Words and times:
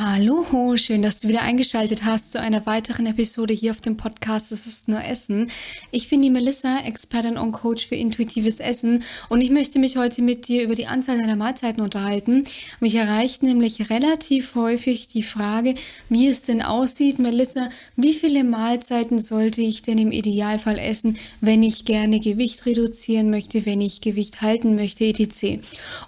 Hallo, 0.00 0.76
schön, 0.76 1.02
dass 1.02 1.18
du 1.18 1.26
wieder 1.26 1.42
eingeschaltet 1.42 2.04
hast 2.04 2.30
zu 2.30 2.40
einer 2.40 2.66
weiteren 2.66 3.06
Episode 3.06 3.52
hier 3.52 3.72
auf 3.72 3.80
dem 3.80 3.96
Podcast 3.96 4.52
Es 4.52 4.64
ist 4.64 4.86
nur 4.86 5.02
Essen. 5.02 5.50
Ich 5.90 6.08
bin 6.08 6.22
die 6.22 6.30
Melissa, 6.30 6.78
Expertin 6.84 7.36
und 7.36 7.50
Coach 7.50 7.88
für 7.88 7.96
intuitives 7.96 8.60
Essen 8.60 9.02
und 9.28 9.40
ich 9.40 9.50
möchte 9.50 9.80
mich 9.80 9.96
heute 9.96 10.22
mit 10.22 10.46
dir 10.46 10.62
über 10.62 10.76
die 10.76 10.86
Anzahl 10.86 11.18
deiner 11.18 11.34
Mahlzeiten 11.34 11.82
unterhalten. 11.82 12.44
Mich 12.78 12.94
erreicht 12.94 13.42
nämlich 13.42 13.90
relativ 13.90 14.54
häufig 14.54 15.08
die 15.08 15.24
Frage, 15.24 15.74
wie 16.08 16.28
es 16.28 16.42
denn 16.42 16.62
aussieht. 16.62 17.18
Melissa, 17.18 17.68
wie 17.96 18.12
viele 18.12 18.44
Mahlzeiten 18.44 19.18
sollte 19.18 19.62
ich 19.62 19.82
denn 19.82 19.98
im 19.98 20.12
Idealfall 20.12 20.78
essen, 20.78 21.18
wenn 21.40 21.64
ich 21.64 21.84
gerne 21.86 22.20
Gewicht 22.20 22.66
reduzieren 22.66 23.30
möchte, 23.30 23.66
wenn 23.66 23.80
ich 23.80 24.00
Gewicht 24.00 24.42
halten 24.42 24.76
möchte, 24.76 25.06
etc. 25.06 25.58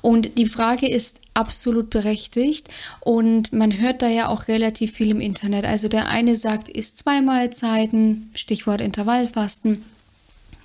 Und 0.00 0.38
die 0.38 0.46
Frage 0.46 0.88
ist 0.88 1.20
absolut 1.34 1.90
berechtigt 1.90 2.68
und 3.00 3.52
man 3.52 3.78
hört 3.78 4.02
da 4.02 4.08
ja 4.08 4.28
auch 4.28 4.48
relativ 4.48 4.92
viel 4.92 5.10
im 5.10 5.20
Internet. 5.20 5.64
Also 5.64 5.88
der 5.88 6.08
eine 6.08 6.36
sagt, 6.36 6.68
isst 6.68 6.98
zwei 6.98 7.20
Mahlzeiten, 7.20 8.30
Stichwort 8.34 8.80
Intervallfasten. 8.80 9.84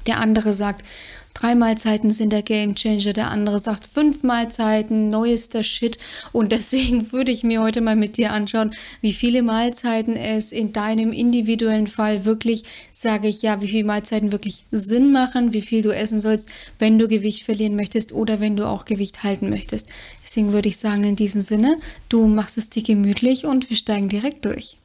Der 0.07 0.19
andere 0.19 0.53
sagt, 0.53 0.85
Drei 1.35 1.53
Mahlzeiten 1.53 2.11
sind 2.11 2.31
der 2.31 2.43
Game 2.43 2.75
Changer, 2.75 3.11
der 3.11 3.29
andere 3.29 3.59
sagt 3.59 3.85
fünf 3.85 4.23
Mahlzeiten, 4.23 5.09
neuester 5.09 5.63
Shit. 5.63 5.97
Und 6.31 6.53
deswegen 6.53 7.11
würde 7.11 7.31
ich 7.31 7.43
mir 7.43 7.61
heute 7.61 7.81
mal 7.81 7.97
mit 7.97 8.15
dir 8.15 8.31
anschauen, 8.31 8.71
wie 9.01 9.11
viele 9.11 9.43
Mahlzeiten 9.43 10.15
es 10.15 10.53
in 10.53 10.71
deinem 10.71 11.11
individuellen 11.11 11.87
Fall 11.87 12.23
wirklich, 12.23 12.63
sage 12.93 13.27
ich 13.27 13.41
ja, 13.41 13.59
wie 13.59 13.67
viele 13.67 13.83
Mahlzeiten 13.83 14.31
wirklich 14.31 14.65
Sinn 14.71 15.11
machen, 15.11 15.51
wie 15.51 15.61
viel 15.61 15.81
du 15.81 15.91
essen 15.91 16.21
sollst, 16.21 16.47
wenn 16.79 16.97
du 16.97 17.09
Gewicht 17.09 17.43
verlieren 17.43 17.75
möchtest 17.75 18.13
oder 18.13 18.39
wenn 18.39 18.55
du 18.55 18.65
auch 18.65 18.85
Gewicht 18.85 19.23
halten 19.23 19.49
möchtest. 19.49 19.89
Deswegen 20.23 20.53
würde 20.53 20.69
ich 20.69 20.77
sagen, 20.77 21.03
in 21.03 21.17
diesem 21.17 21.41
Sinne, 21.41 21.77
du 22.07 22.27
machst 22.27 22.57
es 22.57 22.69
dir 22.69 22.81
gemütlich 22.81 23.45
und 23.45 23.69
wir 23.69 23.75
steigen 23.75 24.07
direkt 24.07 24.45
durch. 24.45 24.77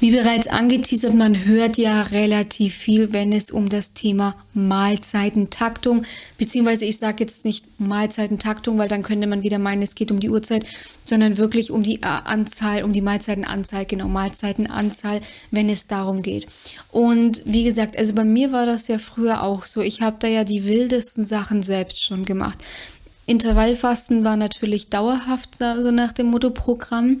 Wie 0.00 0.12
bereits 0.12 0.46
angeteasert, 0.46 1.14
man 1.14 1.44
hört 1.44 1.76
ja 1.76 2.02
relativ 2.02 2.74
viel, 2.74 3.12
wenn 3.12 3.32
es 3.32 3.50
um 3.50 3.68
das 3.68 3.94
Thema 3.94 4.36
Mahlzeitentaktung, 4.54 6.04
beziehungsweise 6.38 6.84
ich 6.84 6.98
sage 6.98 7.24
jetzt 7.24 7.44
nicht 7.44 7.80
Mahlzeitentaktung, 7.80 8.78
weil 8.78 8.88
dann 8.88 9.02
könnte 9.02 9.26
man 9.26 9.42
wieder 9.42 9.58
meinen, 9.58 9.82
es 9.82 9.96
geht 9.96 10.12
um 10.12 10.20
die 10.20 10.30
Uhrzeit, 10.30 10.64
sondern 11.04 11.36
wirklich 11.36 11.72
um 11.72 11.82
die 11.82 12.04
Anzahl, 12.04 12.84
um 12.84 12.92
die 12.92 13.00
Mahlzeitenanzahl, 13.00 13.86
genau, 13.86 14.06
Mahlzeitenanzahl, 14.06 15.20
wenn 15.50 15.68
es 15.68 15.88
darum 15.88 16.22
geht. 16.22 16.46
Und 16.92 17.42
wie 17.44 17.64
gesagt, 17.64 17.98
also 17.98 18.14
bei 18.14 18.24
mir 18.24 18.52
war 18.52 18.66
das 18.66 18.86
ja 18.86 18.98
früher 18.98 19.42
auch 19.42 19.64
so. 19.64 19.80
Ich 19.80 20.00
habe 20.00 20.16
da 20.20 20.28
ja 20.28 20.44
die 20.44 20.64
wildesten 20.64 21.24
Sachen 21.24 21.62
selbst 21.62 22.04
schon 22.04 22.24
gemacht. 22.24 22.58
Intervallfasten 23.28 24.24
war 24.24 24.36
natürlich 24.36 24.88
dauerhaft, 24.88 25.54
so 25.54 25.90
nach 25.90 26.12
dem 26.12 26.28
Motto-Programm. 26.28 27.18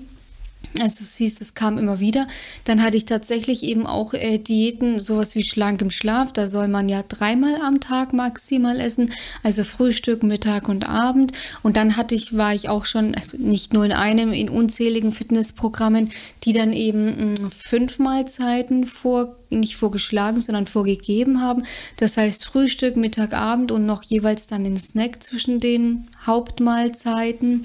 Also 0.80 1.02
es 1.02 1.16
hieß, 1.16 1.40
es 1.40 1.54
kam 1.54 1.78
immer 1.78 2.00
wieder. 2.00 2.26
Dann 2.64 2.82
hatte 2.82 2.96
ich 2.96 3.04
tatsächlich 3.04 3.62
eben 3.62 3.86
auch 3.86 4.12
äh, 4.14 4.38
Diäten, 4.38 4.98
sowas 4.98 5.34
wie 5.34 5.42
schlank 5.42 5.80
im 5.82 5.90
Schlaf. 5.90 6.32
Da 6.32 6.46
soll 6.46 6.68
man 6.68 6.88
ja 6.88 7.04
dreimal 7.06 7.56
am 7.60 7.80
Tag 7.80 8.12
maximal 8.12 8.80
essen, 8.80 9.12
also 9.42 9.64
Frühstück, 9.64 10.22
Mittag 10.22 10.68
und 10.68 10.88
Abend. 10.88 11.32
Und 11.62 11.76
dann 11.76 11.96
hatte 11.96 12.14
ich, 12.14 12.36
war 12.36 12.54
ich 12.54 12.68
auch 12.68 12.86
schon, 12.86 13.14
also 13.14 13.36
nicht 13.38 13.72
nur 13.72 13.84
in 13.84 13.92
einem, 13.92 14.32
in 14.32 14.48
unzähligen 14.48 15.12
Fitnessprogrammen, 15.12 16.10
die 16.44 16.52
dann 16.52 16.72
eben 16.72 17.06
mh, 17.06 17.38
hm, 17.38 17.50
fünf 17.50 17.98
Mahlzeiten 17.98 18.84
vor 18.84 19.37
nicht 19.50 19.76
vorgeschlagen, 19.76 20.40
sondern 20.40 20.66
vorgegeben 20.66 21.40
haben. 21.40 21.64
Das 21.96 22.16
heißt 22.16 22.44
Frühstück, 22.44 22.96
Mittag, 22.96 23.32
Abend 23.32 23.72
und 23.72 23.86
noch 23.86 24.02
jeweils 24.02 24.46
dann 24.46 24.64
den 24.64 24.76
Snack 24.76 25.22
zwischen 25.22 25.58
den 25.58 26.08
Hauptmahlzeiten. 26.26 27.64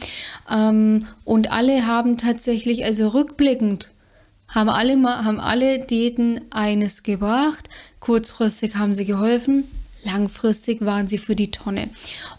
Ähm, 0.50 1.06
und 1.26 1.52
alle 1.52 1.86
haben 1.86 2.18
tatsächlich, 2.18 2.86
also 2.86 3.10
rückblickend, 3.10 3.92
haben 4.48 4.70
alle, 4.70 5.02
haben 5.04 5.40
alle 5.40 5.80
Diäten 5.80 6.42
eines 6.52 7.04
gebracht. 7.04 7.70
Kurzfristig 8.00 8.76
haben 8.76 8.94
sie 8.94 9.06
geholfen, 9.06 9.66
langfristig 10.04 10.86
waren 10.86 11.08
sie 11.08 11.18
für 11.18 11.36
die 11.36 11.52
Tonne. 11.52 11.90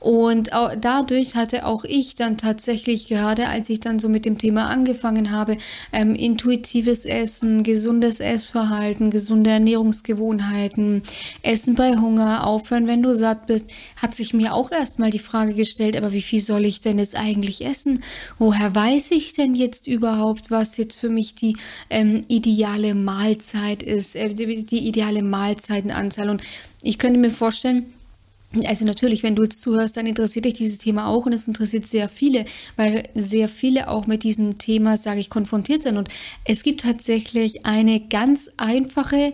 Und 0.00 0.50
dadurch 0.80 1.34
hatte 1.34 1.66
auch 1.66 1.84
ich 1.84 2.14
dann 2.14 2.36
tatsächlich, 2.36 3.08
gerade 3.08 3.48
als 3.48 3.70
ich 3.70 3.80
dann 3.80 3.98
so 3.98 4.08
mit 4.08 4.24
dem 4.24 4.38
Thema 4.38 4.68
angefangen 4.68 5.30
habe, 5.30 5.56
ähm, 5.92 6.14
intuitives 6.14 7.04
Essen, 7.04 7.62
gesundes 7.62 8.20
Essverhalten, 8.20 9.10
gesunde 9.10 9.50
Ernährungsgewohnheiten, 9.50 11.02
Essen 11.42 11.74
bei 11.74 11.96
Hunger, 11.96 12.46
aufhören, 12.46 12.86
wenn 12.86 13.02
du 13.02 13.14
satt 13.14 13.46
bist, 13.46 13.70
hat 13.96 14.14
sich 14.14 14.34
mir 14.34 14.54
auch 14.54 14.70
erstmal 14.70 15.10
die 15.10 15.18
Frage 15.18 15.54
gestellt, 15.54 15.96
aber 15.96 16.12
wie 16.12 16.22
viel 16.22 16.40
soll 16.40 16.64
ich 16.64 16.80
denn 16.80 16.98
jetzt 16.98 17.18
eigentlich 17.18 17.64
essen? 17.64 18.04
Woher 18.38 18.74
weiß 18.74 19.10
ich 19.12 19.32
denn 19.32 19.54
jetzt 19.54 19.86
überhaupt, 19.86 20.50
was 20.50 20.76
jetzt 20.76 20.98
für 20.98 21.08
mich 21.08 21.34
die 21.34 21.56
ähm, 21.90 22.24
ideale 22.28 22.94
Mahlzeit 22.94 23.82
ist, 23.82 24.16
äh, 24.16 24.32
die, 24.32 24.64
die 24.64 24.86
ideale 24.86 25.22
Mahlzeitenanzahl? 25.22 26.30
Und 26.30 26.42
ich 26.84 26.98
könnte 26.98 27.18
mir 27.18 27.30
vorstellen, 27.30 27.86
also 28.66 28.84
natürlich, 28.84 29.22
wenn 29.22 29.34
du 29.34 29.42
jetzt 29.42 29.62
zuhörst, 29.62 29.96
dann 29.96 30.06
interessiert 30.06 30.44
dich 30.44 30.54
dieses 30.54 30.78
Thema 30.78 31.08
auch 31.08 31.26
und 31.26 31.32
es 31.32 31.48
interessiert 31.48 31.88
sehr 31.88 32.08
viele, 32.08 32.44
weil 32.76 33.08
sehr 33.14 33.48
viele 33.48 33.88
auch 33.88 34.06
mit 34.06 34.22
diesem 34.22 34.58
Thema, 34.58 34.96
sage 34.96 35.18
ich, 35.18 35.30
konfrontiert 35.30 35.82
sind. 35.82 35.96
Und 35.96 36.08
es 36.44 36.62
gibt 36.62 36.82
tatsächlich 36.82 37.66
eine 37.66 38.00
ganz 38.00 38.50
einfache, 38.56 39.32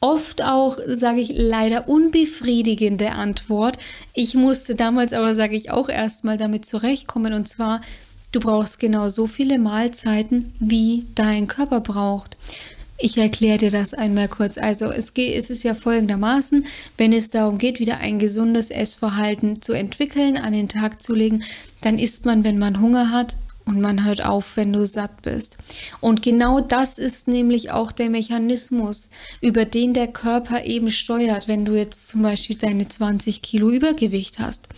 oft 0.00 0.42
auch, 0.42 0.78
sage 0.86 1.20
ich, 1.20 1.32
leider 1.34 1.88
unbefriedigende 1.88 3.12
Antwort. 3.12 3.78
Ich 4.12 4.34
musste 4.34 4.74
damals 4.74 5.12
aber, 5.12 5.34
sage 5.34 5.56
ich, 5.56 5.70
auch 5.70 5.88
erstmal 5.88 6.36
damit 6.36 6.66
zurechtkommen 6.66 7.32
und 7.32 7.48
zwar, 7.48 7.80
du 8.32 8.40
brauchst 8.40 8.78
genau 8.78 9.08
so 9.08 9.26
viele 9.26 9.58
Mahlzeiten, 9.58 10.52
wie 10.60 11.06
dein 11.14 11.46
Körper 11.46 11.80
braucht. 11.80 12.36
Ich 13.00 13.16
erkläre 13.16 13.58
dir 13.58 13.70
das 13.70 13.94
einmal 13.94 14.26
kurz. 14.26 14.58
Also 14.58 14.90
es, 14.90 15.14
geht, 15.14 15.36
es 15.36 15.50
ist 15.50 15.62
ja 15.62 15.74
folgendermaßen, 15.74 16.66
wenn 16.96 17.12
es 17.12 17.30
darum 17.30 17.56
geht, 17.56 17.78
wieder 17.78 17.98
ein 17.98 18.18
gesundes 18.18 18.70
Essverhalten 18.70 19.62
zu 19.62 19.72
entwickeln, 19.72 20.36
an 20.36 20.52
den 20.52 20.68
Tag 20.68 21.00
zu 21.00 21.14
legen, 21.14 21.44
dann 21.80 22.00
isst 22.00 22.26
man, 22.26 22.42
wenn 22.42 22.58
man 22.58 22.80
Hunger 22.80 23.12
hat, 23.12 23.36
und 23.68 23.80
man 23.80 24.04
hört 24.04 24.24
auf, 24.24 24.56
wenn 24.56 24.72
du 24.72 24.86
satt 24.86 25.22
bist. 25.22 25.58
Und 26.00 26.22
genau 26.22 26.60
das 26.60 26.96
ist 26.96 27.28
nämlich 27.28 27.70
auch 27.70 27.92
der 27.92 28.08
Mechanismus, 28.08 29.10
über 29.40 29.66
den 29.66 29.92
der 29.92 30.08
Körper 30.08 30.64
eben 30.64 30.90
steuert. 30.90 31.48
Wenn 31.48 31.64
du 31.64 31.74
jetzt 31.74 32.08
zum 32.08 32.22
Beispiel 32.22 32.56
deine 32.56 32.88
20 32.88 33.42
Kilo 33.42 33.70
Übergewicht 33.70 34.38
hast, 34.38 34.68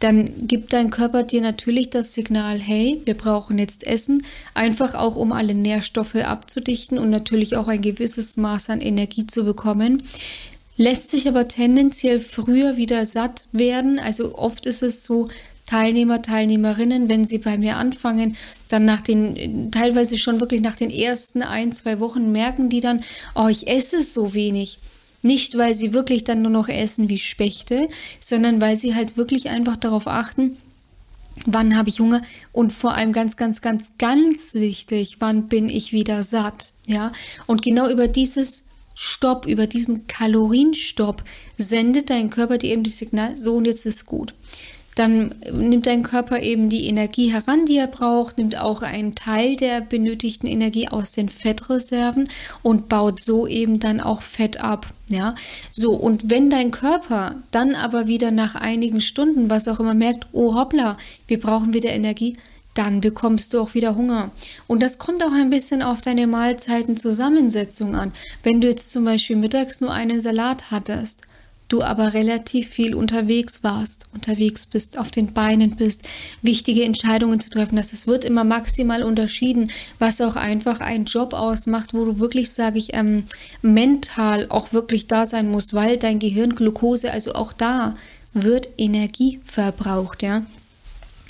dann 0.00 0.46
gibt 0.46 0.72
dein 0.72 0.90
Körper 0.90 1.22
dir 1.22 1.42
natürlich 1.42 1.90
das 1.90 2.14
Signal, 2.14 2.58
hey, 2.58 3.02
wir 3.04 3.14
brauchen 3.14 3.58
jetzt 3.58 3.86
Essen, 3.86 4.24
einfach 4.54 4.94
auch 4.94 5.16
um 5.16 5.32
alle 5.32 5.54
Nährstoffe 5.54 6.16
abzudichten 6.16 6.98
und 6.98 7.10
natürlich 7.10 7.56
auch 7.56 7.68
ein 7.68 7.82
gewisses 7.82 8.38
Maß 8.38 8.70
an 8.70 8.80
Energie 8.80 9.26
zu 9.26 9.44
bekommen 9.44 10.02
lässt 10.80 11.10
sich 11.10 11.28
aber 11.28 11.46
tendenziell 11.46 12.18
früher 12.18 12.78
wieder 12.78 13.04
satt 13.04 13.44
werden. 13.52 13.98
Also 13.98 14.38
oft 14.38 14.64
ist 14.64 14.82
es 14.82 15.04
so, 15.04 15.28
Teilnehmer, 15.70 16.20
Teilnehmerinnen, 16.20 17.08
wenn 17.08 17.24
sie 17.24 17.38
bei 17.38 17.56
mir 17.56 17.76
anfangen, 17.76 18.36
dann 18.66 18.84
nach 18.84 19.02
den, 19.02 19.70
teilweise 19.70 20.18
schon 20.18 20.40
wirklich 20.40 20.62
nach 20.62 20.74
den 20.74 20.90
ersten 20.90 21.42
ein, 21.42 21.70
zwei 21.70 22.00
Wochen 22.00 22.32
merken 22.32 22.68
die 22.70 22.80
dann, 22.80 23.04
oh, 23.36 23.46
ich 23.46 23.68
esse 23.68 24.02
so 24.02 24.34
wenig. 24.34 24.78
Nicht, 25.22 25.56
weil 25.56 25.74
sie 25.74 25.92
wirklich 25.92 26.24
dann 26.24 26.42
nur 26.42 26.50
noch 26.50 26.68
essen 26.68 27.08
wie 27.08 27.18
Spechte, 27.18 27.88
sondern 28.18 28.60
weil 28.60 28.76
sie 28.76 28.96
halt 28.96 29.16
wirklich 29.16 29.48
einfach 29.48 29.76
darauf 29.76 30.08
achten, 30.08 30.56
wann 31.46 31.76
habe 31.76 31.88
ich 31.88 32.00
Hunger 32.00 32.22
und 32.50 32.72
vor 32.72 32.94
allem 32.94 33.12
ganz, 33.12 33.36
ganz, 33.36 33.60
ganz, 33.60 33.90
ganz 33.96 34.54
wichtig, 34.54 35.18
wann 35.20 35.46
bin 35.46 35.68
ich 35.68 35.92
wieder 35.92 36.24
satt. 36.24 36.72
Ja, 36.88 37.12
und 37.46 37.62
genau 37.62 37.88
über 37.88 38.08
dieses 38.08 38.64
Stopp, 38.96 39.46
über 39.46 39.68
diesen 39.68 40.08
Kalorienstopp 40.08 41.22
sendet 41.56 42.10
dein 42.10 42.28
Körper 42.28 42.58
dir 42.58 42.72
eben 42.72 42.82
das 42.82 42.98
Signal, 42.98 43.38
so 43.38 43.54
und 43.54 43.66
jetzt 43.66 43.86
ist 43.86 44.04
gut 44.04 44.34
dann 45.00 45.34
nimmt 45.50 45.86
dein 45.86 46.02
Körper 46.02 46.42
eben 46.42 46.68
die 46.68 46.84
Energie 46.84 47.32
heran, 47.32 47.64
die 47.64 47.78
er 47.78 47.86
braucht, 47.86 48.36
nimmt 48.36 48.58
auch 48.58 48.82
einen 48.82 49.14
Teil 49.14 49.56
der 49.56 49.80
benötigten 49.80 50.46
Energie 50.46 50.88
aus 50.88 51.12
den 51.12 51.30
Fettreserven 51.30 52.28
und 52.62 52.90
baut 52.90 53.18
so 53.18 53.46
eben 53.46 53.80
dann 53.80 54.00
auch 54.00 54.20
Fett 54.20 54.60
ab. 54.60 54.92
Ja, 55.08 55.34
so 55.70 55.92
und 55.92 56.30
wenn 56.30 56.50
dein 56.50 56.70
Körper 56.70 57.36
dann 57.50 57.74
aber 57.74 58.08
wieder 58.08 58.30
nach 58.30 58.54
einigen 58.54 59.00
Stunden, 59.00 59.48
was 59.48 59.68
auch 59.68 59.80
immer 59.80 59.94
merkt, 59.94 60.26
oh 60.32 60.54
hoppla, 60.54 60.98
wir 61.26 61.40
brauchen 61.40 61.72
wieder 61.72 61.90
Energie, 61.90 62.36
dann 62.74 63.00
bekommst 63.00 63.54
du 63.54 63.60
auch 63.60 63.72
wieder 63.72 63.96
Hunger. 63.96 64.30
Und 64.66 64.82
das 64.82 64.98
kommt 64.98 65.24
auch 65.24 65.32
ein 65.32 65.48
bisschen 65.48 65.80
auf 65.82 66.02
deine 66.02 66.26
Mahlzeitenzusammensetzung 66.26 67.96
an. 67.96 68.12
Wenn 68.42 68.60
du 68.60 68.68
jetzt 68.68 68.92
zum 68.92 69.06
Beispiel 69.06 69.36
mittags 69.36 69.80
nur 69.80 69.92
einen 69.92 70.20
Salat 70.20 70.70
hattest 70.70 71.22
du 71.72 71.82
aber 71.82 72.14
relativ 72.14 72.68
viel 72.68 72.94
unterwegs 72.94 73.62
warst, 73.62 74.06
unterwegs 74.12 74.66
bist, 74.66 74.98
auf 74.98 75.10
den 75.10 75.32
Beinen 75.32 75.76
bist, 75.76 76.02
wichtige 76.42 76.84
Entscheidungen 76.84 77.40
zu 77.40 77.50
treffen. 77.50 77.76
Das 77.76 77.92
es 77.92 78.06
wird 78.06 78.24
immer 78.24 78.44
maximal 78.44 79.02
unterschieden, 79.02 79.70
was 79.98 80.20
auch 80.20 80.36
einfach 80.36 80.80
einen 80.80 81.06
Job 81.06 81.32
ausmacht, 81.32 81.94
wo 81.94 82.04
du 82.04 82.18
wirklich, 82.18 82.50
sage 82.50 82.78
ich, 82.78 82.94
ähm, 82.94 83.24
mental 83.62 84.46
auch 84.48 84.72
wirklich 84.72 85.06
da 85.06 85.26
sein 85.26 85.50
musst, 85.50 85.72
weil 85.72 85.96
dein 85.96 86.18
Gehirn 86.18 86.54
Glucose, 86.54 87.10
also 87.10 87.34
auch 87.34 87.52
da 87.52 87.96
wird 88.32 88.68
Energie 88.76 89.40
verbraucht, 89.44 90.22
ja. 90.22 90.44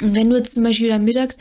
Und 0.03 0.15
wenn 0.15 0.31
du 0.31 0.37
jetzt 0.37 0.55
zum 0.55 0.65
Beispiel 0.65 0.89
dann 0.89 1.05
mittags 1.05 1.37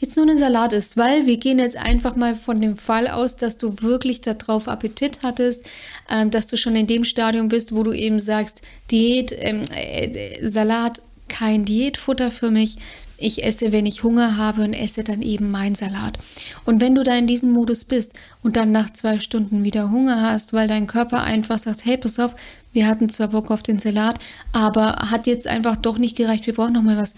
jetzt 0.00 0.16
nur 0.16 0.28
einen 0.28 0.38
Salat 0.38 0.72
isst, 0.72 0.96
weil 0.96 1.26
wir 1.26 1.36
gehen 1.36 1.58
jetzt 1.58 1.76
einfach 1.76 2.16
mal 2.16 2.34
von 2.34 2.60
dem 2.60 2.76
Fall 2.76 3.08
aus, 3.08 3.36
dass 3.36 3.58
du 3.58 3.74
wirklich 3.80 4.20
darauf 4.20 4.68
Appetit 4.68 5.20
hattest, 5.22 5.64
ähm, 6.10 6.30
dass 6.30 6.46
du 6.46 6.56
schon 6.56 6.76
in 6.76 6.86
dem 6.86 7.04
Stadium 7.04 7.48
bist, 7.48 7.74
wo 7.74 7.82
du 7.82 7.92
eben 7.92 8.18
sagst, 8.18 8.62
Diät, 8.90 9.34
ähm, 9.38 9.62
äh, 9.74 10.46
Salat, 10.48 11.00
kein 11.28 11.64
Diätfutter 11.64 12.30
für 12.30 12.50
mich. 12.50 12.76
Ich 13.16 13.44
esse, 13.44 13.70
wenn 13.72 13.86
ich 13.86 14.02
Hunger 14.02 14.36
habe 14.36 14.62
und 14.62 14.74
esse 14.74 15.04
dann 15.04 15.22
eben 15.22 15.50
mein 15.50 15.74
Salat. 15.74 16.18
Und 16.64 16.80
wenn 16.80 16.94
du 16.94 17.04
da 17.04 17.16
in 17.16 17.28
diesem 17.28 17.52
Modus 17.52 17.84
bist 17.84 18.12
und 18.42 18.56
dann 18.56 18.72
nach 18.72 18.92
zwei 18.92 19.20
Stunden 19.20 19.62
wieder 19.62 19.90
Hunger 19.90 20.20
hast, 20.20 20.52
weil 20.52 20.66
dein 20.66 20.88
Körper 20.88 21.22
einfach 21.22 21.58
sagt, 21.58 21.84
hey, 21.84 21.96
pass 21.96 22.18
auf, 22.18 22.34
wir 22.72 22.88
hatten 22.88 23.08
zwar 23.08 23.28
Bock 23.28 23.50
auf 23.50 23.62
den 23.62 23.78
Salat, 23.78 24.18
aber 24.52 24.96
hat 25.10 25.28
jetzt 25.28 25.46
einfach 25.46 25.76
doch 25.76 25.96
nicht 25.96 26.16
gereicht, 26.16 26.46
wir 26.46 26.54
brauchen 26.54 26.72
noch 26.72 26.82
mal 26.82 26.96
was, 26.96 27.14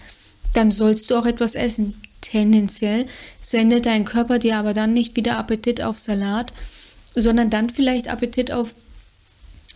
dann 0.53 0.71
sollst 0.71 1.09
du 1.09 1.15
auch 1.15 1.25
etwas 1.25 1.55
essen. 1.55 1.95
Tendenziell 2.27 3.05
sendet 3.39 3.85
dein 3.85 4.03
Körper 4.03 4.37
dir 4.37 4.57
aber 4.57 4.73
dann 4.73 4.91
nicht 4.91 5.15
wieder 5.15 5.37
Appetit 5.37 5.81
auf 5.81 5.97
Salat, 5.97 6.51
sondern 7.15 7.49
dann 7.49 7.69
vielleicht 7.69 8.09
Appetit 8.09 8.51
auf 8.51 8.75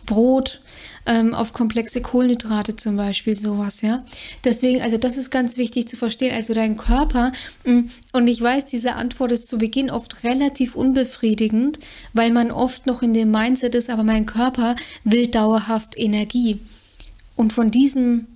Brot, 0.04 0.60
ähm, 1.06 1.32
auf 1.32 1.54
komplexe 1.54 2.02
Kohlenhydrate 2.02 2.76
zum 2.76 2.96
Beispiel, 2.96 3.34
sowas, 3.34 3.80
ja. 3.80 4.04
Deswegen, 4.44 4.82
also 4.82 4.98
das 4.98 5.16
ist 5.16 5.30
ganz 5.30 5.56
wichtig 5.56 5.88
zu 5.88 5.96
verstehen. 5.96 6.34
Also 6.34 6.52
dein 6.52 6.76
Körper, 6.76 7.32
mm, 7.64 7.80
und 8.12 8.26
ich 8.26 8.42
weiß, 8.42 8.66
diese 8.66 8.96
Antwort 8.96 9.32
ist 9.32 9.48
zu 9.48 9.56
Beginn 9.56 9.90
oft 9.90 10.22
relativ 10.22 10.74
unbefriedigend, 10.74 11.78
weil 12.12 12.32
man 12.32 12.50
oft 12.50 12.84
noch 12.84 13.00
in 13.00 13.14
dem 13.14 13.30
Mindset 13.30 13.74
ist, 13.74 13.88
aber 13.88 14.04
mein 14.04 14.26
Körper 14.26 14.76
will 15.04 15.28
dauerhaft 15.28 15.98
Energie. 15.98 16.60
Und 17.34 17.54
von 17.54 17.70
diesem 17.70 18.26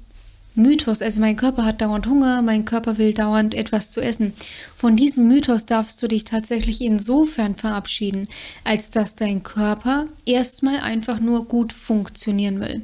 Mythos, 0.59 1.03
also 1.03 1.21
mein 1.21 1.37
Körper 1.37 1.67
hat 1.67 1.83
dauernd 1.83 2.07
Hunger, 2.07 2.41
mein 2.41 2.65
Körper 2.65 2.97
will 2.97 3.13
dauernd 3.13 3.55
etwas 3.55 3.91
zu 3.91 4.01
essen. 4.01 4.33
Von 4.75 4.97
diesem 4.97 5.29
Mythos 5.29 5.67
darfst 5.67 6.03
du 6.03 6.09
dich 6.09 6.25
tatsächlich 6.25 6.81
insofern 6.81 7.55
verabschieden, 7.55 8.27
als 8.65 8.89
dass 8.89 9.17
dein 9.17 9.43
Körper 9.43 10.07
erstmal 10.25 10.81
einfach 10.81 11.21
nur 11.21 11.45
gut 11.45 11.75
funktionieren 11.75 12.61
will. 12.61 12.81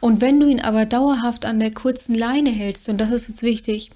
Und 0.00 0.20
wenn 0.20 0.38
du 0.38 0.46
ihn 0.46 0.60
aber 0.60 0.84
dauerhaft 0.84 1.46
an 1.46 1.60
der 1.60 1.72
kurzen 1.72 2.14
Leine 2.14 2.50
hältst, 2.50 2.90
und 2.90 3.00
das 3.00 3.10
ist 3.10 3.28
jetzt 3.28 3.42
wichtig, 3.42 3.90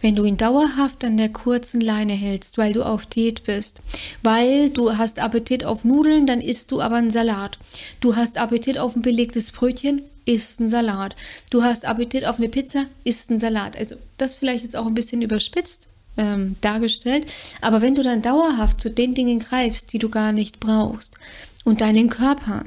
wenn 0.00 0.16
du 0.16 0.24
ihn 0.24 0.36
dauerhaft 0.36 1.04
an 1.04 1.16
der 1.16 1.28
kurzen 1.28 1.80
Leine 1.80 2.14
hältst, 2.14 2.58
weil 2.58 2.72
du 2.72 2.82
auf 2.82 3.06
Diät 3.06 3.44
bist, 3.44 3.80
weil 4.24 4.70
du 4.70 4.96
hast 4.98 5.20
Appetit 5.20 5.64
auf 5.64 5.84
Nudeln, 5.84 6.26
dann 6.26 6.40
isst 6.40 6.72
du 6.72 6.80
aber 6.80 6.96
einen 6.96 7.12
Salat. 7.12 7.60
Du 8.00 8.16
hast 8.16 8.38
Appetit 8.38 8.76
auf 8.76 8.96
ein 8.96 9.02
belegtes 9.02 9.52
Brötchen, 9.52 10.02
isst 10.24 10.60
ein 10.60 10.68
Salat. 10.68 11.16
Du 11.50 11.62
hast 11.62 11.84
Appetit 11.84 12.26
auf 12.26 12.38
eine 12.38 12.48
Pizza, 12.48 12.86
isst 13.04 13.30
ein 13.30 13.40
Salat. 13.40 13.76
Also 13.76 13.96
das 14.18 14.36
vielleicht 14.36 14.64
jetzt 14.64 14.76
auch 14.76 14.86
ein 14.86 14.94
bisschen 14.94 15.22
überspitzt 15.22 15.88
ähm, 16.16 16.56
dargestellt. 16.60 17.26
Aber 17.60 17.80
wenn 17.80 17.94
du 17.94 18.02
dann 18.02 18.22
dauerhaft 18.22 18.80
zu 18.80 18.90
den 18.90 19.14
Dingen 19.14 19.38
greifst, 19.38 19.92
die 19.92 19.98
du 19.98 20.08
gar 20.08 20.32
nicht 20.32 20.60
brauchst 20.60 21.18
und 21.64 21.80
deinen 21.80 22.08
Körper 22.08 22.64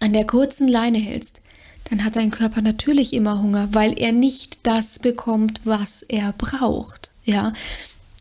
an 0.00 0.12
der 0.12 0.26
kurzen 0.26 0.68
Leine 0.68 0.98
hältst, 0.98 1.40
dann 1.90 2.04
hat 2.04 2.16
dein 2.16 2.30
Körper 2.30 2.62
natürlich 2.62 3.12
immer 3.12 3.42
Hunger, 3.42 3.68
weil 3.72 3.98
er 3.98 4.12
nicht 4.12 4.58
das 4.64 4.98
bekommt, 4.98 5.60
was 5.64 6.02
er 6.02 6.32
braucht. 6.32 7.10
Ja. 7.24 7.52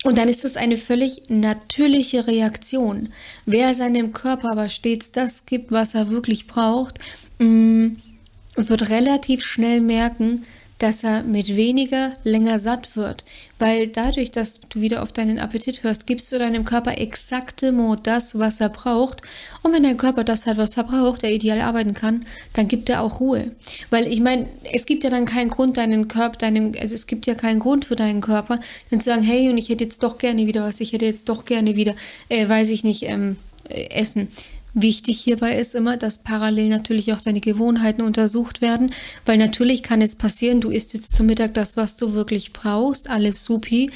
Und 0.04 0.20
dann 0.20 0.30
ist 0.30 0.44
das 0.44 0.56
eine 0.56 0.78
völlig 0.78 1.24
natürliche 1.30 2.28
Reaktion. 2.28 3.10
Wer 3.48 3.74
seinem 3.74 4.14
Körper 4.14 4.52
aber 4.52 4.70
stets 4.70 5.12
das 5.12 5.48
gibt, 5.48 5.72
was 5.72 5.96
er 5.96 6.12
wirklich 6.12 6.46
braucht, 6.46 7.00
mm, 7.40 7.96
und 8.56 8.70
wird 8.70 8.90
relativ 8.90 9.44
schnell 9.44 9.82
merken, 9.82 10.46
dass 10.80 11.04
er 11.04 11.24
mit 11.24 11.56
weniger 11.56 12.14
länger 12.24 12.60
satt 12.60 12.98
wird. 12.98 13.24
Weil 13.60 13.88
dadurch, 13.88 14.32
dass 14.32 14.60
du 14.70 14.82
wieder 14.82 15.04
auf 15.04 15.14
deinen 15.14 15.40
Appetit 15.40 15.84
hörst, 15.84 16.06
gibst 16.06 16.32
du 16.32 16.38
deinem 16.38 16.66
Körper 16.66 16.98
exakte 16.98 17.72
Mod 17.72 18.06
das, 18.06 18.38
was 18.38 18.60
er 18.60 18.68
braucht. 18.68 19.22
Und 19.64 19.72
wenn 19.72 19.84
dein 19.84 19.96
Körper 19.96 20.26
das 20.26 20.46
hat, 20.46 20.58
was 20.58 20.76
er 20.76 20.84
braucht, 20.84 21.22
der 21.22 21.32
ideal 21.32 21.62
arbeiten 21.62 21.94
kann, 21.94 22.26
dann 22.54 22.68
gibt 22.68 22.90
er 22.90 23.02
auch 23.02 23.22
Ruhe. 23.22 23.52
Weil 23.90 24.08
ich 24.12 24.20
meine, 24.20 24.48
es 24.74 24.86
gibt 24.86 25.06
ja 25.06 25.10
dann 25.10 25.26
keinen 25.26 25.50
Grund, 25.50 25.78
deinen 25.78 26.10
Körper, 26.10 26.38
deinem, 26.40 26.74
also 26.80 26.94
es 26.94 27.08
gibt 27.08 27.26
ja 27.26 27.36
keinen 27.36 27.60
Grund 27.60 27.86
für 27.86 27.96
deinen 27.96 28.20
Körper, 28.20 28.60
dann 28.90 29.00
zu 29.00 29.10
sagen, 29.10 29.24
hey, 29.24 29.50
und 29.50 29.58
ich 29.58 29.70
hätte 29.70 29.86
jetzt 29.86 30.04
doch 30.04 30.18
gerne 30.18 30.46
wieder 30.46 30.64
was, 30.64 30.82
ich 30.82 30.92
hätte 30.92 31.06
jetzt 31.06 31.30
doch 31.30 31.46
gerne 31.46 31.78
wieder, 31.78 31.96
äh, 32.28 32.50
weiß 32.50 32.70
ich 32.72 32.84
nicht, 32.84 33.04
ähm, 33.04 33.38
äh, 33.70 33.90
Essen. 33.92 34.28
Wichtig 34.78 35.22
hierbei 35.22 35.58
ist 35.58 35.74
immer, 35.74 35.96
dass 35.96 36.18
parallel 36.18 36.68
natürlich 36.68 37.14
auch 37.14 37.22
deine 37.22 37.40
Gewohnheiten 37.40 38.02
untersucht 38.02 38.62
werden, 38.62 38.92
weil 39.26 39.38
natürlich 39.38 39.84
kann 39.84 40.02
es 40.02 40.18
passieren, 40.18 40.60
du 40.60 40.70
isst 40.70 40.94
jetzt 40.94 41.16
zum 41.16 41.28
Mittag 41.28 41.54
das, 41.54 41.78
was 41.78 41.96
du 41.96 42.12
wirklich 42.12 42.52
brauchst, 42.52 43.10
alles 43.10 43.46
supi, 43.46 43.90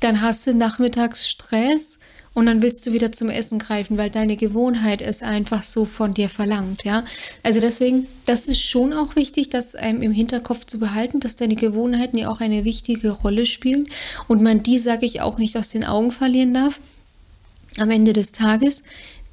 dann 0.00 0.20
hast 0.22 0.48
du 0.48 0.52
nachmittags 0.52 1.28
Stress 1.28 2.00
und 2.34 2.46
dann 2.46 2.62
willst 2.62 2.84
du 2.84 2.92
wieder 2.92 3.12
zum 3.12 3.30
Essen 3.30 3.60
greifen, 3.60 3.96
weil 3.96 4.10
deine 4.10 4.36
Gewohnheit 4.36 5.02
es 5.02 5.22
einfach 5.22 5.62
so 5.62 5.84
von 5.84 6.14
dir 6.14 6.28
verlangt, 6.28 6.82
ja. 6.82 7.04
Also 7.44 7.60
deswegen, 7.60 8.08
das 8.26 8.48
ist 8.48 8.60
schon 8.60 8.92
auch 8.92 9.14
wichtig, 9.14 9.50
das 9.50 9.76
ähm, 9.78 10.02
im 10.02 10.10
Hinterkopf 10.10 10.66
zu 10.66 10.80
behalten, 10.80 11.20
dass 11.20 11.36
deine 11.36 11.54
Gewohnheiten 11.54 12.18
ja 12.18 12.28
auch 12.28 12.40
eine 12.40 12.64
wichtige 12.64 13.10
Rolle 13.10 13.46
spielen 13.46 13.86
und 14.26 14.42
man 14.42 14.64
die, 14.64 14.78
sage 14.78 15.06
ich, 15.06 15.20
auch 15.20 15.38
nicht 15.38 15.56
aus 15.56 15.68
den 15.68 15.84
Augen 15.84 16.10
verlieren 16.10 16.52
darf. 16.54 16.80
Am 17.78 17.90
Ende 17.90 18.12
des 18.12 18.30
Tages 18.30 18.84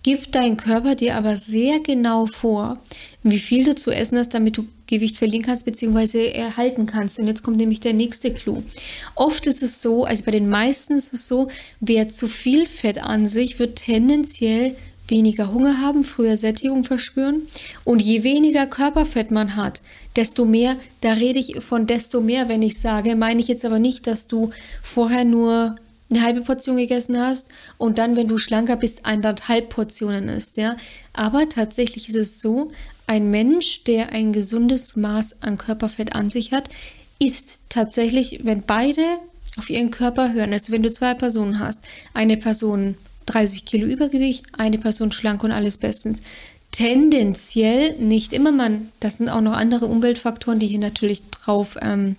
gibt 0.03 0.35
dein 0.35 0.57
Körper 0.57 0.95
dir 0.95 1.15
aber 1.15 1.35
sehr 1.35 1.79
genau 1.79 2.25
vor, 2.25 2.77
wie 3.23 3.39
viel 3.39 3.63
du 3.63 3.75
zu 3.75 3.91
essen 3.91 4.17
hast, 4.17 4.33
damit 4.33 4.57
du 4.57 4.65
Gewicht 4.87 5.17
verlieren 5.17 5.45
kannst 5.45 5.65
bzw. 5.65 6.31
erhalten 6.31 6.85
kannst. 6.85 7.19
Und 7.19 7.27
jetzt 7.27 7.43
kommt 7.43 7.57
nämlich 7.57 7.79
der 7.79 7.93
nächste 7.93 8.33
Clou. 8.33 8.63
Oft 9.15 9.47
ist 9.47 9.63
es 9.63 9.81
so, 9.81 10.05
also 10.05 10.23
bei 10.25 10.31
den 10.31 10.49
meisten 10.49 10.93
ist 10.93 11.13
es 11.13 11.27
so, 11.27 11.47
wer 11.79 12.09
zu 12.09 12.27
viel 12.27 12.65
Fett 12.65 13.01
an 13.03 13.27
sich 13.27 13.59
wird 13.59 13.77
tendenziell 13.77 14.75
weniger 15.07 15.53
Hunger 15.53 15.81
haben, 15.81 16.03
früher 16.03 16.37
Sättigung 16.37 16.83
verspüren. 16.83 17.43
Und 17.83 18.01
je 18.01 18.23
weniger 18.23 18.65
Körperfett 18.65 19.29
man 19.29 19.55
hat, 19.55 19.81
desto 20.15 20.45
mehr, 20.45 20.77
da 21.01 21.13
rede 21.13 21.39
ich 21.39 21.61
von 21.63 21.85
desto 21.85 22.21
mehr, 22.21 22.49
wenn 22.49 22.61
ich 22.61 22.79
sage, 22.79 23.15
meine 23.15 23.39
ich 23.39 23.47
jetzt 23.47 23.65
aber 23.65 23.79
nicht, 23.79 24.07
dass 24.07 24.27
du 24.27 24.51
vorher 24.81 25.25
nur 25.25 25.75
eine 26.11 26.21
halbe 26.21 26.41
Portion 26.41 26.77
gegessen 26.77 27.17
hast 27.19 27.47
und 27.77 27.97
dann, 27.97 28.15
wenn 28.15 28.27
du 28.27 28.37
schlanker 28.37 28.75
bist, 28.75 29.05
eineinhalb 29.05 29.69
Portionen 29.69 30.29
isst, 30.29 30.57
ja. 30.57 30.75
Aber 31.13 31.49
tatsächlich 31.49 32.09
ist 32.09 32.15
es 32.15 32.41
so, 32.41 32.71
ein 33.07 33.29
Mensch, 33.29 33.83
der 33.83 34.13
ein 34.13 34.31
gesundes 34.31 34.95
Maß 34.95 35.41
an 35.41 35.57
Körperfett 35.57 36.15
an 36.15 36.29
sich 36.29 36.53
hat, 36.53 36.69
ist 37.19 37.61
tatsächlich, 37.69 38.41
wenn 38.43 38.63
beide 38.63 39.01
auf 39.57 39.69
ihren 39.69 39.91
Körper 39.91 40.33
hören, 40.33 40.53
also 40.53 40.71
wenn 40.71 40.83
du 40.83 40.91
zwei 40.91 41.13
Personen 41.13 41.59
hast, 41.59 41.81
eine 42.13 42.37
Person 42.37 42.95
30 43.25 43.65
Kilo 43.65 43.85
Übergewicht, 43.85 44.45
eine 44.57 44.77
Person 44.77 45.11
schlank 45.11 45.43
und 45.43 45.51
alles 45.51 45.77
bestens, 45.77 46.19
tendenziell 46.71 47.97
nicht 47.97 48.33
immer 48.33 48.51
man, 48.51 48.91
das 48.99 49.17
sind 49.17 49.29
auch 49.29 49.41
noch 49.41 49.53
andere 49.53 49.87
Umweltfaktoren, 49.87 50.59
die 50.59 50.67
hier 50.67 50.79
natürlich 50.79 51.21
drauf 51.29 51.77
ähm, 51.81 52.15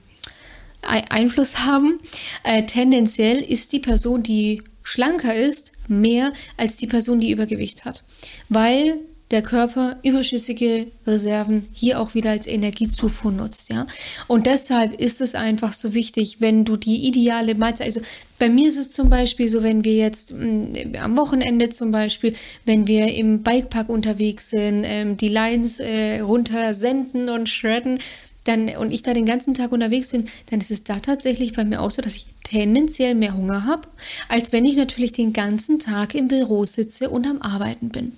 Einfluss 0.82 1.60
haben. 1.60 1.98
Äh, 2.42 2.64
tendenziell 2.64 3.38
ist 3.38 3.72
die 3.72 3.80
Person, 3.80 4.22
die 4.22 4.62
schlanker 4.82 5.34
ist, 5.34 5.72
mehr 5.88 6.32
als 6.56 6.76
die 6.76 6.86
Person, 6.86 7.20
die 7.20 7.30
Übergewicht 7.30 7.84
hat, 7.84 8.04
weil 8.48 8.98
der 9.32 9.42
Körper 9.42 9.96
überschüssige 10.02 10.88
Reserven 11.06 11.66
hier 11.72 12.00
auch 12.00 12.14
wieder 12.14 12.30
als 12.30 12.46
Energiezufuhr 12.46 13.32
nutzt, 13.32 13.70
ja. 13.70 13.86
Und 14.28 14.46
deshalb 14.46 15.00
ist 15.00 15.22
es 15.22 15.34
einfach 15.34 15.72
so 15.72 15.94
wichtig, 15.94 16.36
wenn 16.40 16.66
du 16.66 16.76
die 16.76 17.08
ideale 17.08 17.54
Mahlzeit, 17.54 17.86
also 17.86 18.02
bei 18.38 18.50
mir 18.50 18.68
ist 18.68 18.76
es 18.76 18.92
zum 18.92 19.08
Beispiel 19.08 19.48
so, 19.48 19.62
wenn 19.62 19.84
wir 19.84 19.96
jetzt 19.96 20.32
mh, 20.32 20.44
mm, 20.44 20.96
am 21.00 21.16
Wochenende 21.16 21.70
zum 21.70 21.92
Beispiel, 21.92 22.34
wenn 22.66 22.86
wir 22.86 23.14
im 23.14 23.42
Bikepark 23.42 23.88
unterwegs 23.88 24.50
sind, 24.50 24.84
ähm, 24.84 25.16
die 25.16 25.28
Lines 25.28 25.80
äh, 25.80 26.20
runter 26.20 26.74
senden 26.74 27.30
und 27.30 27.48
shredden, 27.48 28.00
dann, 28.44 28.68
und 28.76 28.90
ich 28.90 29.02
da 29.02 29.14
den 29.14 29.26
ganzen 29.26 29.54
Tag 29.54 29.72
unterwegs 29.72 30.08
bin, 30.10 30.28
dann 30.50 30.60
ist 30.60 30.70
es 30.70 30.84
da 30.84 30.98
tatsächlich 30.98 31.52
bei 31.52 31.64
mir 31.64 31.80
auch 31.80 31.90
so, 31.90 32.02
dass 32.02 32.16
ich 32.16 32.26
tendenziell 32.44 33.14
mehr 33.14 33.36
Hunger 33.36 33.64
habe, 33.64 33.88
als 34.28 34.52
wenn 34.52 34.64
ich 34.64 34.76
natürlich 34.76 35.12
den 35.12 35.32
ganzen 35.32 35.78
Tag 35.78 36.14
im 36.14 36.28
Büro 36.28 36.64
sitze 36.64 37.10
und 37.10 37.26
am 37.26 37.40
Arbeiten 37.40 37.88
bin. 37.90 38.12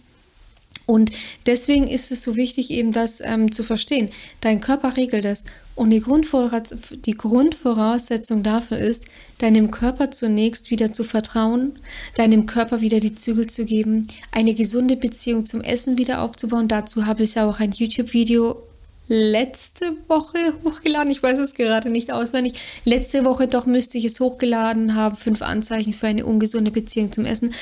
Und 0.87 1.13
deswegen 1.47 1.87
ist 1.87 2.11
es 2.11 2.23
so 2.23 2.37
wichtig, 2.37 2.71
eben 2.71 2.93
das 2.93 3.21
ähm, 3.21 3.53
zu 3.53 3.63
verstehen. 3.63 4.11
Dein 4.41 4.61
Körper 4.61 4.97
regelt 4.97 5.25
es. 5.25 5.45
Und 5.75 5.91
die, 5.91 6.01
Grundvoraus 6.01 6.75
die 6.91 7.17
Grundvoraussetzung 7.17 8.43
dafür 8.43 8.79
ist, 8.79 9.07
deinem 9.39 9.71
Körper 9.71 10.11
zunächst 10.11 10.71
wieder 10.71 10.93
zu 10.93 11.03
vertrauen, 11.03 11.79
deinem 12.17 12.47
Körper 12.47 12.81
wieder 12.81 13.01
die 13.01 13.15
Zügel 13.15 13.49
zu 13.49 13.65
geben, 13.65 14.07
eine 14.31 14.55
gesunde 14.55 14.97
Beziehung 14.97 15.47
zum 15.47 15.63
Essen 15.63 15.99
wieder 15.99 16.23
aufzubauen. 16.23 16.69
Dazu 16.69 17.07
habe 17.07 17.25
ich 17.25 17.41
auch 17.41 17.61
ein 17.61 17.73
YouTube-Video 17.73 18.63
letzte 19.09 19.97
Woche 20.09 20.55
hochgeladen. 20.65 21.11
Ich 21.11 21.23
weiß 21.23 21.39
es 21.39 21.55
gerade 21.55 21.91
nicht 21.91 22.13
auswendig. 22.13 22.55
Letzte 22.85 23.25
Woche 23.25 23.49
doch 23.49 23.67
müsste 23.67 23.99
ich 23.99 24.05
es 24.05 24.21
hochgeladen 24.21 24.95
haben. 24.95 25.17
Fünf 25.17 25.43
Anzeichen 25.43 25.93
für 25.93 26.07
eine 26.07 26.25
ungesunde 26.25 26.71
Beziehung 26.71 27.13
zum 27.13 27.27
Essen. 27.27 27.55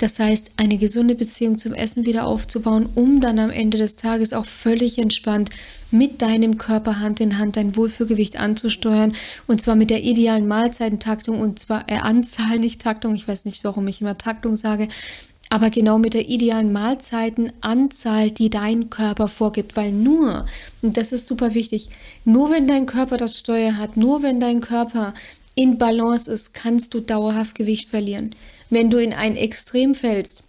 Das 0.00 0.18
heißt, 0.18 0.52
eine 0.56 0.78
gesunde 0.78 1.14
Beziehung 1.14 1.58
zum 1.58 1.74
Essen 1.74 2.06
wieder 2.06 2.26
aufzubauen, 2.26 2.88
um 2.94 3.20
dann 3.20 3.38
am 3.38 3.50
Ende 3.50 3.76
des 3.76 3.96
Tages 3.96 4.32
auch 4.32 4.46
völlig 4.46 4.98
entspannt 4.98 5.50
mit 5.90 6.22
deinem 6.22 6.56
Körper 6.56 7.00
Hand 7.00 7.20
in 7.20 7.36
Hand 7.36 7.58
dein 7.58 7.76
Wohlfühlgewicht 7.76 8.40
anzusteuern. 8.40 9.12
Und 9.46 9.60
zwar 9.60 9.76
mit 9.76 9.90
der 9.90 10.02
idealen 10.02 10.48
Mahlzeitentaktung 10.48 11.38
und 11.38 11.58
zwar 11.58 11.86
äh, 11.86 11.98
Anzahl, 11.98 12.58
nicht 12.58 12.80
Taktung. 12.80 13.14
Ich 13.14 13.28
weiß 13.28 13.44
nicht, 13.44 13.62
warum 13.62 13.86
ich 13.88 14.00
immer 14.00 14.16
Taktung 14.16 14.56
sage 14.56 14.88
aber 15.50 15.68
genau 15.68 15.98
mit 15.98 16.14
der 16.14 16.28
idealen 16.28 16.72
Mahlzeitenanzahl, 16.72 18.30
die 18.30 18.50
dein 18.50 18.88
Körper 18.88 19.26
vorgibt, 19.26 19.76
weil 19.76 19.90
nur, 19.90 20.46
und 20.80 20.96
das 20.96 21.12
ist 21.12 21.26
super 21.26 21.54
wichtig, 21.54 21.88
nur 22.24 22.50
wenn 22.50 22.68
dein 22.68 22.86
Körper 22.86 23.16
das 23.16 23.38
Steuer 23.38 23.76
hat, 23.76 23.96
nur 23.96 24.22
wenn 24.22 24.38
dein 24.38 24.60
Körper 24.60 25.12
in 25.56 25.76
Balance 25.76 26.30
ist, 26.30 26.54
kannst 26.54 26.94
du 26.94 27.00
dauerhaft 27.00 27.56
Gewicht 27.56 27.88
verlieren. 27.88 28.34
Wenn 28.70 28.90
du 28.90 28.98
in 28.98 29.12
ein 29.12 29.36
Extrem 29.36 29.96
fällst 29.96 30.44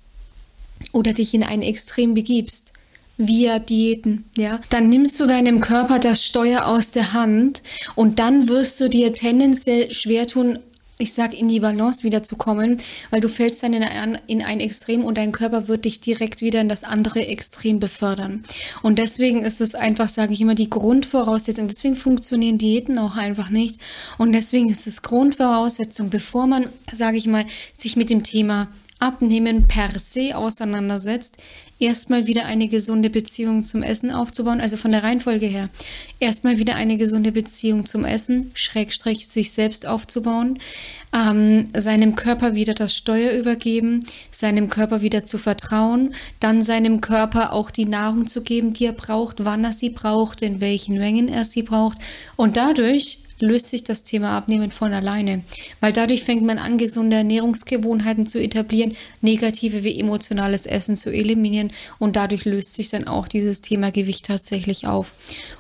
oder 0.92 1.14
dich 1.14 1.34
in 1.34 1.44
ein 1.44 1.64
Extrem 1.64 2.14
begibst, 2.14 2.72
via 3.18 3.60
Diäten, 3.60 4.26
ja, 4.36 4.60
dann 4.70 4.90
nimmst 4.90 5.20
du 5.20 5.28
deinem 5.28 5.62
Körper 5.62 6.00
das 6.00 6.26
Steuer 6.26 6.66
aus 6.66 6.92
der 6.92 7.14
Hand 7.14 7.62
und 7.96 8.20
dann 8.20 8.48
wirst 8.48 8.80
du 8.80 8.90
dir 8.90 9.14
tendenziell 9.14 9.92
schwer 9.92 10.28
tun, 10.28 10.60
ich 11.02 11.14
sag, 11.14 11.38
in 11.38 11.48
die 11.48 11.60
Balance 11.60 12.04
wieder 12.04 12.24
zu 12.24 12.36
kommen, 12.36 12.78
weil 13.10 13.22
du 13.22 13.28
fällst 13.28 13.64
dann 13.64 13.74
in 13.74 13.84
ein, 13.84 14.20
in 14.28 14.42
ein 14.42 14.60
Extrem 14.60 15.04
und 15.04 15.18
dein 15.18 15.32
Körper 15.32 15.68
wird 15.68 15.86
dich 15.86 16.00
direkt 16.00 16.42
wieder 16.42 16.62
in 16.62 16.70
das 16.70 16.84
andere 16.84 17.28
Extrem 17.28 17.80
befördern. 17.80 18.44
Und 18.82 19.00
deswegen 19.00 19.42
ist 19.42 19.62
es 19.62 19.76
einfach, 19.76 20.08
sage 20.08 20.34
ich 20.34 20.42
immer, 20.42 20.56
die 20.56 20.70
Grundvoraussetzung. 20.70 21.68
Deswegen 21.68 21.96
funktionieren 21.96 22.58
Diäten 22.58 22.98
auch 22.98 23.16
einfach 23.16 23.50
nicht. 23.50 23.80
Und 24.18 24.34
deswegen 24.34 24.70
ist 24.70 24.88
es 24.88 25.02
Grundvoraussetzung, 25.02 26.10
bevor 26.10 26.48
man, 26.48 26.68
sage 26.92 27.18
ich 27.18 27.28
mal, 27.28 27.46
sich 27.78 27.96
mit 27.96 28.10
dem 28.10 28.24
Thema 28.24 28.70
Abnehmen 29.00 29.68
per 29.68 29.98
se 29.98 30.38
auseinandersetzt, 30.38 31.38
erstmal 31.82 32.28
wieder 32.28 32.46
eine 32.46 32.68
gesunde 32.68 33.10
Beziehung 33.10 33.64
zum 33.64 33.84
Essen 33.84 34.12
aufzubauen, 34.12 34.62
also 34.62 34.78
von 34.78 34.92
der 34.92 35.04
Reihenfolge 35.04 35.48
her. 35.48 35.70
Erstmal 36.20 36.60
wieder 36.60 36.76
eine 36.76 36.98
gesunde 36.98 37.32
Beziehung 37.32 37.86
zum 37.86 38.06
Essen, 38.06 38.52
Schrägstrich 38.54 39.28
sich 39.28 39.52
selbst 39.52 39.88
aufzubauen, 39.88 40.60
ähm, 41.14 41.68
seinem 41.76 42.16
Körper 42.16 42.54
wieder 42.54 42.76
das 42.76 42.96
Steuer 42.96 43.34
übergeben, 43.34 44.06
seinem 44.30 44.70
Körper 44.70 45.02
wieder 45.02 45.26
zu 45.26 45.38
vertrauen, 45.38 46.14
dann 46.40 46.62
seinem 46.62 47.02
Körper 47.02 47.52
auch 47.52 47.72
die 47.72 47.86
Nahrung 47.86 48.28
zu 48.28 48.44
geben, 48.44 48.74
die 48.74 48.86
er 48.86 48.94
braucht, 48.94 49.44
wann 49.44 49.64
er 49.64 49.74
sie 49.74 49.90
braucht, 49.90 50.42
in 50.44 50.62
welchen 50.62 51.00
Mengen 51.00 51.28
er 51.28 51.46
sie 51.46 51.64
braucht 51.64 51.98
und 52.36 52.58
dadurch 52.58 53.18
löst 53.42 53.68
sich 53.68 53.84
das 53.84 54.04
Thema 54.04 54.38
Abnehmen 54.38 54.72
von 54.72 54.94
alleine, 54.94 55.42
weil 55.80 55.94
dadurch 55.94 56.24
fängt 56.24 56.44
man 56.44 56.58
an, 56.58 56.78
gesunde 56.78 57.18
Ernährungsgewohnheiten 57.18 58.28
zu 58.28 58.40
etablieren, 58.40 58.96
negative 59.22 59.84
wie 59.84 60.00
emotionales 60.00 60.66
Essen 60.66 60.98
zu 60.98 61.12
eliminieren 61.12 61.72
und 62.00 62.16
dadurch 62.16 62.46
löst 62.46 62.76
sich 62.76 62.90
dann 62.90 63.08
auch 63.08 63.28
dieses 63.28 63.62
Thema 63.62 63.92
Gewicht 63.92 64.26
tatsächlich 64.26 64.88
auf. 64.88 65.14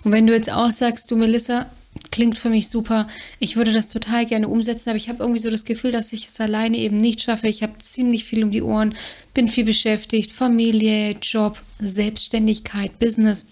Und 0.04 0.12
wenn 0.12 0.28
du 0.28 0.34
jetzt 0.34 0.52
auch 0.52 0.72
sagst, 0.72 1.12
du 1.12 1.18
Melissa, 1.18 1.70
klingt 2.12 2.38
für 2.38 2.50
mich 2.50 2.70
super. 2.70 3.08
Ich 3.40 3.56
würde 3.56 3.74
das 3.74 3.90
total 3.90 4.26
gerne 4.26 4.48
umsetzen, 4.48 4.90
aber 4.90 4.98
ich 4.98 5.10
habe 5.10 5.24
irgendwie 5.24 5.42
so 5.42 5.50
das 5.50 5.66
Gefühl, 5.66 5.92
dass 5.92 6.14
ich 6.14 6.28
es 6.28 6.40
alleine 6.40 6.78
eben 6.78 6.98
nicht 6.98 7.22
schaffe. 7.22 7.48
Ich 7.48 7.64
habe 7.64 7.78
ziemlich 7.80 8.24
viel 8.26 8.44
um 8.44 8.52
die 8.52 8.62
Ohren, 8.62 8.96
bin 9.34 9.48
viel 9.48 9.66
beschäftigt, 9.66 10.32
Familie, 10.32 11.18
Job, 11.22 11.62
Selbstständigkeit, 11.80 12.98
Business 13.00 13.46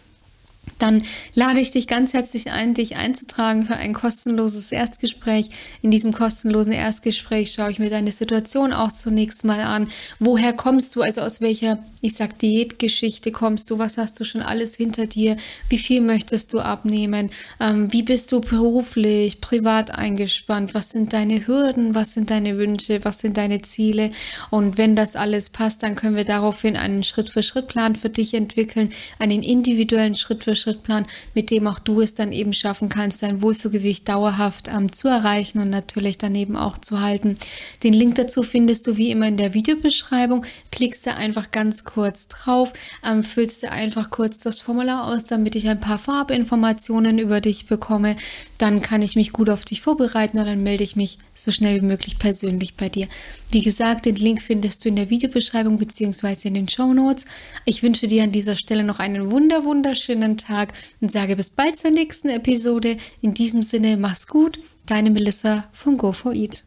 dann 0.79 1.03
lade 1.33 1.59
ich 1.59 1.71
dich 1.71 1.87
ganz 1.87 2.13
herzlich 2.13 2.51
ein, 2.51 2.73
dich 2.73 2.95
einzutragen 2.95 3.65
für 3.65 3.75
ein 3.75 3.93
kostenloses 3.93 4.71
Erstgespräch. 4.71 5.49
In 5.81 5.91
diesem 5.91 6.13
kostenlosen 6.13 6.71
Erstgespräch 6.71 7.51
schaue 7.51 7.71
ich 7.71 7.79
mir 7.79 7.89
deine 7.89 8.11
Situation 8.11 8.73
auch 8.73 8.91
zunächst 8.91 9.43
mal 9.43 9.59
an. 9.59 9.89
Woher 10.19 10.53
kommst 10.53 10.95
du? 10.95 11.01
Also 11.01 11.21
aus 11.21 11.41
welcher, 11.41 11.79
ich 12.01 12.15
sag 12.15 12.39
Diätgeschichte 12.39 13.31
kommst 13.31 13.69
du? 13.69 13.77
Was 13.77 13.97
hast 13.97 14.19
du 14.19 14.23
schon 14.23 14.41
alles 14.41 14.75
hinter 14.75 15.05
dir? 15.05 15.37
Wie 15.67 15.77
viel 15.77 16.01
möchtest 16.01 16.53
du 16.53 16.59
abnehmen? 16.59 17.29
Ähm, 17.59 17.91
wie 17.91 18.03
bist 18.03 18.31
du 18.31 18.39
beruflich, 18.39 19.41
privat 19.41 19.91
eingespannt? 19.91 20.73
Was 20.73 20.91
sind 20.91 21.11
deine 21.11 21.45
Hürden? 21.45 21.93
Was 21.93 22.13
sind 22.13 22.29
deine 22.29 22.57
Wünsche? 22.57 23.03
Was 23.03 23.19
sind 23.19 23.37
deine 23.37 23.61
Ziele? 23.61 24.11
Und 24.49 24.77
wenn 24.77 24.95
das 24.95 25.17
alles 25.17 25.49
passt, 25.49 25.83
dann 25.83 25.95
können 25.95 26.15
wir 26.15 26.25
daraufhin 26.25 26.77
einen 26.77 27.03
Schritt-für-Schritt-Plan 27.03 27.97
für 27.97 28.09
dich 28.09 28.33
entwickeln, 28.33 28.91
einen 29.17 29.43
individuellen 29.43 30.15
Schritt-für-Schritt 30.15 30.58
Schrittplan, 30.59 31.05
mit 31.33 31.49
dem 31.51 31.67
auch 31.67 31.79
du 31.79 32.01
es 32.01 32.13
dann 32.13 32.31
eben 32.31 32.53
schaffen 32.53 32.89
kannst, 32.89 33.23
dein 33.23 33.41
Wohlfühlgewicht 33.41 34.07
dauerhaft 34.07 34.67
ähm, 34.67 34.91
zu 34.91 35.07
erreichen 35.07 35.59
und 35.59 35.69
natürlich 35.69 36.17
daneben 36.17 36.55
auch 36.55 36.77
zu 36.77 37.01
halten. 37.01 37.37
Den 37.83 37.93
Link 37.93 38.15
dazu 38.15 38.43
findest 38.43 38.87
du 38.87 38.97
wie 38.97 39.11
immer 39.11 39.27
in 39.27 39.37
der 39.37 39.53
Videobeschreibung. 39.53 40.45
Klickst 40.71 41.05
du 41.05 41.15
einfach 41.15 41.51
ganz 41.51 41.83
kurz 41.83 42.27
drauf, 42.27 42.73
ähm, 43.05 43.23
füllst 43.23 43.63
du 43.63 43.71
einfach 43.71 44.09
kurz 44.09 44.39
das 44.39 44.59
Formular 44.59 45.07
aus, 45.07 45.25
damit 45.25 45.55
ich 45.55 45.69
ein 45.69 45.79
paar 45.79 45.97
Farbinformationen 45.97 47.19
über 47.19 47.41
dich 47.41 47.67
bekomme. 47.67 48.15
Dann 48.57 48.81
kann 48.81 49.01
ich 49.01 49.15
mich 49.15 49.31
gut 49.31 49.49
auf 49.49 49.65
dich 49.65 49.81
vorbereiten 49.81 50.39
und 50.39 50.45
dann 50.45 50.63
melde 50.63 50.83
ich 50.83 50.95
mich 50.95 51.17
so 51.33 51.51
schnell 51.51 51.81
wie 51.81 51.85
möglich 51.85 52.19
persönlich 52.19 52.75
bei 52.75 52.89
dir. 52.89 53.07
Wie 53.51 53.61
gesagt, 53.61 54.05
den 54.05 54.15
Link 54.15 54.41
findest 54.41 54.83
du 54.83 54.89
in 54.89 54.95
der 54.95 55.09
Videobeschreibung 55.09 55.77
bzw. 55.77 56.47
in 56.47 56.53
den 56.53 56.69
Show 56.69 56.93
Notes. 56.93 57.25
Ich 57.65 57.81
wünsche 57.83 58.07
dir 58.07 58.23
an 58.23 58.31
dieser 58.31 58.55
Stelle 58.55 58.83
noch 58.83 58.99
einen 58.99 59.31
wunder 59.31 59.63
wunderschönen 59.63 60.37
Tag 60.39 60.73
und 61.01 61.11
sage 61.11 61.35
bis 61.35 61.51
bald 61.51 61.77
zur 61.77 61.91
nächsten 61.91 62.29
Episode. 62.29 62.97
In 63.21 63.33
diesem 63.33 63.61
Sinne, 63.61 63.97
mach's 63.97 64.27
gut, 64.27 64.59
deine 64.87 65.11
Melissa 65.11 65.65
von 65.71 65.97
Go4Eat. 65.97 66.57